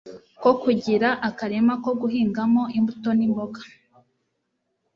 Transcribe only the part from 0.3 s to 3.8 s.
ko kugira akarima ko guhingamo imbuto n’imboga,